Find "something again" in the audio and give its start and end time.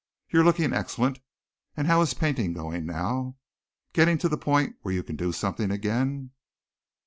5.31-6.31